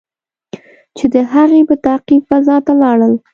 چې 0.97 1.05
د 1.13 1.15
هغې 1.33 1.61
په 1.69 1.75
تعقیب 1.85 2.21
فضا 2.29 2.55
ته 2.65 2.73
لاړل. 2.81 3.13